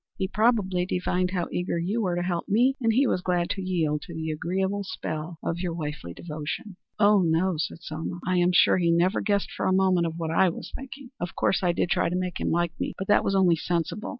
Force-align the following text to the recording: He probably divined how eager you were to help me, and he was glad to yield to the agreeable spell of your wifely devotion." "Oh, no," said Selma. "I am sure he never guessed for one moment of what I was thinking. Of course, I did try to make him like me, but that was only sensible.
He 0.17 0.27
probably 0.27 0.87
divined 0.87 1.29
how 1.29 1.47
eager 1.51 1.77
you 1.77 2.01
were 2.01 2.15
to 2.15 2.23
help 2.23 2.49
me, 2.49 2.75
and 2.81 2.91
he 2.91 3.05
was 3.05 3.21
glad 3.21 3.51
to 3.51 3.61
yield 3.61 4.01
to 4.01 4.15
the 4.15 4.31
agreeable 4.31 4.83
spell 4.83 5.37
of 5.43 5.59
your 5.59 5.73
wifely 5.75 6.11
devotion." 6.11 6.75
"Oh, 6.97 7.21
no," 7.21 7.57
said 7.57 7.83
Selma. 7.83 8.19
"I 8.25 8.37
am 8.39 8.51
sure 8.51 8.79
he 8.79 8.89
never 8.89 9.21
guessed 9.21 9.51
for 9.51 9.67
one 9.67 9.77
moment 9.77 10.07
of 10.07 10.17
what 10.17 10.31
I 10.31 10.49
was 10.49 10.71
thinking. 10.75 11.11
Of 11.19 11.35
course, 11.35 11.61
I 11.61 11.71
did 11.71 11.91
try 11.91 12.09
to 12.09 12.15
make 12.15 12.39
him 12.39 12.49
like 12.49 12.71
me, 12.79 12.95
but 12.97 13.09
that 13.09 13.23
was 13.23 13.35
only 13.35 13.55
sensible. 13.57 14.09